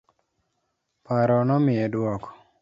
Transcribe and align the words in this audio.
Paro 1.05 1.37
nomiye 1.47 1.85
duoko. 1.93 2.29